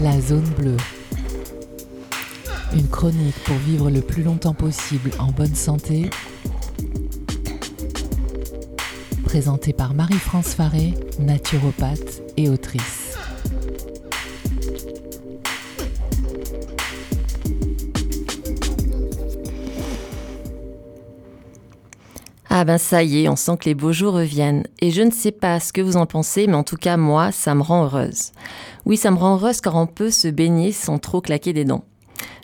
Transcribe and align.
La 0.00 0.20
zone 0.20 0.48
bleue. 0.58 0.76
Une 2.74 2.88
chronique 2.88 3.36
pour 3.44 3.56
vivre 3.56 3.90
le 3.90 4.00
plus 4.00 4.22
longtemps 4.22 4.54
possible 4.54 5.10
en 5.18 5.30
bonne 5.30 5.54
santé. 5.54 6.10
Présentée 9.24 9.72
par 9.72 9.94
Marie-France 9.94 10.54
Faré, 10.54 10.94
naturopathe 11.18 12.22
et 12.36 12.48
autrice. 12.48 13.01
Ah 22.62 22.64
ben 22.64 22.78
ça 22.78 23.02
y 23.02 23.24
est, 23.24 23.28
on 23.28 23.34
sent 23.34 23.56
que 23.58 23.64
les 23.64 23.74
beaux 23.74 23.92
jours 23.92 24.14
reviennent. 24.14 24.62
Et 24.80 24.92
je 24.92 25.02
ne 25.02 25.10
sais 25.10 25.32
pas 25.32 25.58
ce 25.58 25.72
que 25.72 25.80
vous 25.80 25.96
en 25.96 26.06
pensez, 26.06 26.46
mais 26.46 26.54
en 26.54 26.62
tout 26.62 26.76
cas 26.76 26.96
moi, 26.96 27.32
ça 27.32 27.56
me 27.56 27.60
rend 27.60 27.82
heureuse. 27.82 28.30
Oui, 28.86 28.96
ça 28.96 29.10
me 29.10 29.16
rend 29.16 29.34
heureuse 29.34 29.60
car 29.60 29.74
on 29.74 29.88
peut 29.88 30.12
se 30.12 30.28
baigner 30.28 30.70
sans 30.70 31.00
trop 31.00 31.20
claquer 31.20 31.52
des 31.52 31.64
dents. 31.64 31.82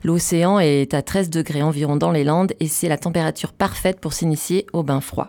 L'océan 0.03 0.59
est 0.59 0.93
à 0.93 1.03
13 1.03 1.31
degrés 1.31 1.63
environ 1.63 1.95
dans 1.95 2.11
les 2.11 2.25
Landes 2.25 2.53
et 2.59 2.67
c'est 2.67 2.89
la 2.89 2.99
température 2.99 3.53
parfaite 3.53 4.01
pour 4.01 4.13
s'initier 4.13 4.67
au 4.73 4.83
bain 4.83 5.01
froid. 5.01 5.29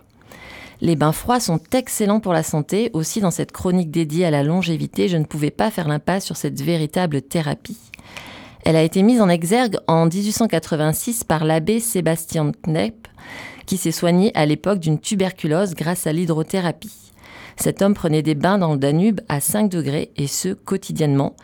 Les 0.82 0.96
bains 0.96 1.12
froids 1.12 1.40
sont 1.40 1.60
excellents 1.72 2.20
pour 2.20 2.34
la 2.34 2.42
santé. 2.42 2.90
Aussi, 2.94 3.22
dans 3.22 3.30
cette 3.30 3.52
chronique 3.52 3.92
dédiée 3.92 4.26
à 4.26 4.32
la 4.32 4.42
longévité, 4.42 5.08
je 5.08 5.18
ne 5.18 5.26
pouvais 5.26 5.52
pas 5.52 5.70
faire 5.70 5.88
l'impasse 5.88 6.26
sur 6.26 6.36
cette 6.36 6.60
véritable 6.60 7.22
thérapie. 7.22 7.78
Elle 8.66 8.76
a 8.76 8.82
été 8.82 9.04
mise 9.04 9.22
en 9.22 9.30
exergue 9.30 9.78
en 9.88 10.08
1886 10.08 11.26
par 11.26 11.46
l'abbé 11.46 11.80
Sébastien 11.80 12.54
Knepp, 12.64 13.08
qui 13.70 13.78
s'est 13.78 13.92
soigné 13.92 14.32
à 14.34 14.48
l'époque 14.48 14.80
d'une 14.80 15.00
tuberculose 15.00 15.76
grâce 15.76 16.08
à 16.08 16.12
l'hydrothérapie. 16.12 17.12
Cet 17.56 17.84
homme 17.84 17.94
prenait 17.94 18.24
des 18.24 18.34
bains 18.34 18.58
dans 18.58 18.74
le 18.74 18.80
Danube 18.80 19.22
à 19.30 19.40
5 19.40 19.70
degrés 19.70 20.10
et 20.18 20.26
ce 20.26 20.50
quotidiennement, 20.50 21.36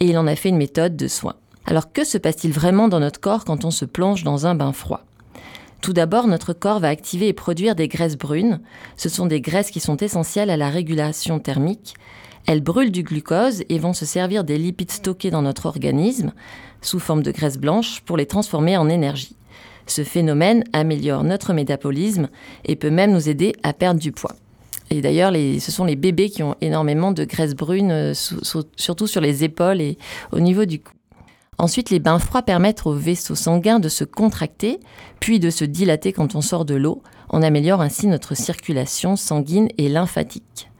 et 0.00 0.06
il 0.06 0.16
en 0.16 0.26
a 0.26 0.34
fait 0.34 0.48
une 0.48 0.56
méthode 0.56 0.96
de 0.96 1.08
soin. 1.08 1.34
Alors 1.66 1.92
que 1.92 2.02
se 2.04 2.16
passe-t-il 2.16 2.54
vraiment 2.54 2.88
dans 2.88 3.00
notre 3.00 3.20
corps 3.20 3.44
quand 3.44 3.66
on 3.66 3.70
se 3.70 3.84
plonge 3.84 4.24
dans 4.24 4.46
un 4.46 4.54
bain 4.54 4.72
froid? 4.72 5.04
Tout 5.82 5.92
d'abord, 5.92 6.26
notre 6.26 6.54
corps 6.54 6.80
va 6.80 6.88
activer 6.88 7.28
et 7.28 7.34
produire 7.34 7.74
des 7.74 7.88
graisses 7.88 8.16
brunes. 8.16 8.60
Ce 8.96 9.10
sont 9.10 9.26
des 9.26 9.42
graisses 9.42 9.70
qui 9.70 9.80
sont 9.80 9.98
essentielles 9.98 10.48
à 10.48 10.56
la 10.56 10.70
régulation 10.70 11.38
thermique. 11.38 11.96
Elles 12.46 12.62
brûlent 12.62 12.92
du 12.92 13.02
glucose 13.02 13.62
et 13.68 13.78
vont 13.78 13.92
se 13.92 14.06
servir 14.06 14.44
des 14.44 14.56
lipides 14.56 14.90
stockés 14.90 15.30
dans 15.30 15.42
notre 15.42 15.66
organisme, 15.66 16.32
sous 16.80 16.98
forme 16.98 17.22
de 17.22 17.30
graisse 17.30 17.58
blanche, 17.58 18.00
pour 18.06 18.16
les 18.16 18.24
transformer 18.24 18.78
en 18.78 18.88
énergie. 18.88 19.36
Ce 19.86 20.02
phénomène 20.02 20.64
améliore 20.72 21.24
notre 21.24 21.52
métabolisme 21.52 22.28
et 22.64 22.76
peut 22.76 22.90
même 22.90 23.12
nous 23.12 23.28
aider 23.28 23.54
à 23.62 23.72
perdre 23.72 24.00
du 24.00 24.12
poids. 24.12 24.34
Et 24.90 25.00
d'ailleurs, 25.00 25.32
ce 25.32 25.72
sont 25.72 25.84
les 25.84 25.96
bébés 25.96 26.30
qui 26.30 26.42
ont 26.42 26.54
énormément 26.60 27.12
de 27.12 27.24
graisse 27.24 27.54
brune, 27.54 27.90
euh, 27.90 28.14
surtout 28.76 29.06
sur 29.06 29.20
les 29.20 29.44
épaules 29.44 29.80
et 29.80 29.98
au 30.32 30.40
niveau 30.40 30.64
du 30.64 30.80
cou. 30.80 30.92
Ensuite, 31.58 31.90
les 31.90 32.00
bains 32.00 32.18
froids 32.18 32.42
permettent 32.42 32.86
aux 32.86 32.94
vaisseaux 32.94 33.36
sanguins 33.36 33.78
de 33.78 33.88
se 33.88 34.04
contracter, 34.04 34.80
puis 35.20 35.38
de 35.38 35.50
se 35.50 35.64
dilater 35.64 36.12
quand 36.12 36.34
on 36.34 36.40
sort 36.40 36.64
de 36.64 36.74
l'eau. 36.74 37.02
On 37.30 37.42
améliore 37.42 37.80
ainsi 37.80 38.06
notre 38.06 38.36
circulation 38.36 39.16
sanguine 39.16 39.68
et 39.78 39.88
lymphatique. 39.88 40.70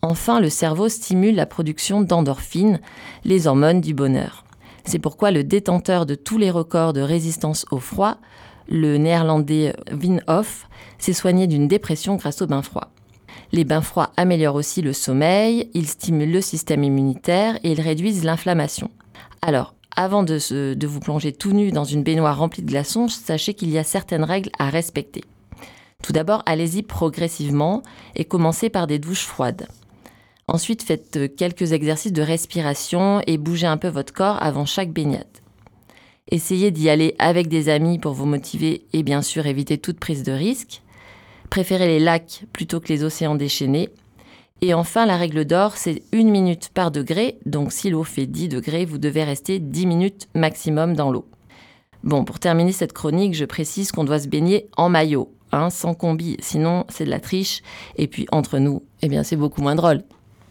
Enfin, 0.00 0.40
le 0.40 0.48
cerveau 0.48 0.88
stimule 0.88 1.36
la 1.36 1.46
production 1.46 2.00
d'endorphines, 2.00 2.80
les 3.24 3.46
hormones 3.46 3.80
du 3.80 3.94
bonheur. 3.94 4.44
C'est 4.84 4.98
pourquoi 4.98 5.30
le 5.30 5.44
détenteur 5.44 6.06
de 6.06 6.14
tous 6.14 6.38
les 6.38 6.50
records 6.50 6.92
de 6.92 7.00
résistance 7.00 7.66
au 7.70 7.78
froid, 7.78 8.16
le 8.68 8.96
néerlandais 8.96 9.74
Wim 9.92 10.20
s'est 10.98 11.12
soigné 11.12 11.46
d'une 11.46 11.68
dépression 11.68 12.16
grâce 12.16 12.42
aux 12.42 12.46
bains 12.46 12.62
froids. 12.62 12.92
Les 13.52 13.64
bains 13.64 13.82
froids 13.82 14.12
améliorent 14.16 14.54
aussi 14.54 14.80
le 14.80 14.92
sommeil, 14.92 15.70
ils 15.74 15.88
stimulent 15.88 16.32
le 16.32 16.40
système 16.40 16.84
immunitaire 16.84 17.58
et 17.62 17.72
ils 17.72 17.80
réduisent 17.80 18.24
l'inflammation. 18.24 18.90
Alors, 19.42 19.74
avant 19.94 20.22
de, 20.22 20.74
de, 20.74 20.86
vous 20.86 21.00
plonger 21.00 21.32
tout 21.32 21.52
nu 21.52 21.70
dans 21.70 21.84
une 21.84 22.02
baignoire 22.02 22.38
remplie 22.38 22.62
de 22.62 22.70
glaçons, 22.70 23.08
sachez 23.08 23.52
qu'il 23.52 23.70
y 23.70 23.78
a 23.78 23.84
certaines 23.84 24.24
règles 24.24 24.50
à 24.58 24.70
respecter. 24.70 25.22
Tout 26.02 26.12
d'abord, 26.12 26.42
allez-y 26.46 26.82
progressivement 26.82 27.82
et 28.16 28.24
commencez 28.24 28.70
par 28.70 28.86
des 28.86 28.98
douches 28.98 29.26
froides. 29.26 29.68
Ensuite, 30.48 30.82
faites 30.82 31.36
quelques 31.36 31.72
exercices 31.72 32.12
de 32.12 32.22
respiration 32.22 33.20
et 33.26 33.38
bougez 33.38 33.66
un 33.66 33.76
peu 33.76 33.88
votre 33.88 34.12
corps 34.12 34.42
avant 34.42 34.64
chaque 34.64 34.92
baignade. 34.92 35.41
Essayez 36.30 36.70
d'y 36.70 36.88
aller 36.88 37.16
avec 37.18 37.48
des 37.48 37.68
amis 37.68 37.98
pour 37.98 38.12
vous 38.12 38.26
motiver 38.26 38.86
et 38.92 39.02
bien 39.02 39.22
sûr 39.22 39.46
éviter 39.46 39.76
toute 39.76 39.98
prise 39.98 40.22
de 40.22 40.30
risque. 40.30 40.82
Préférez 41.50 41.88
les 41.88 41.98
lacs 41.98 42.44
plutôt 42.52 42.78
que 42.78 42.88
les 42.88 43.02
océans 43.02 43.34
déchaînés. 43.34 43.90
Et 44.60 44.72
enfin, 44.72 45.04
la 45.04 45.16
règle 45.16 45.44
d'or, 45.44 45.76
c'est 45.76 46.02
une 46.12 46.30
minute 46.30 46.70
par 46.72 46.92
degré. 46.92 47.38
Donc 47.44 47.72
si 47.72 47.90
l'eau 47.90 48.04
fait 48.04 48.26
10 48.26 48.48
degrés, 48.48 48.84
vous 48.84 48.98
devez 48.98 49.24
rester 49.24 49.58
10 49.58 49.86
minutes 49.86 50.28
maximum 50.34 50.94
dans 50.94 51.10
l'eau. 51.10 51.26
Bon, 52.04 52.24
pour 52.24 52.38
terminer 52.38 52.72
cette 52.72 52.92
chronique, 52.92 53.34
je 53.34 53.44
précise 53.44 53.90
qu'on 53.90 54.04
doit 54.04 54.20
se 54.20 54.28
baigner 54.28 54.68
en 54.76 54.88
maillot, 54.88 55.34
hein, 55.50 55.70
sans 55.70 55.94
combi, 55.94 56.36
sinon 56.40 56.84
c'est 56.88 57.04
de 57.04 57.10
la 57.10 57.20
triche. 57.20 57.62
Et 57.96 58.06
puis 58.06 58.26
entre 58.30 58.58
nous, 58.58 58.84
eh 59.02 59.08
bien 59.08 59.24
c'est 59.24 59.36
beaucoup 59.36 59.60
moins 59.60 59.74
drôle. 59.74 60.02